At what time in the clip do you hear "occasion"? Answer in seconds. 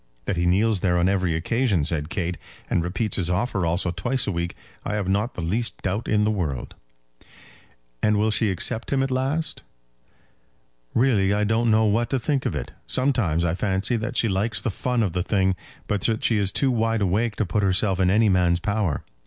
1.35-1.85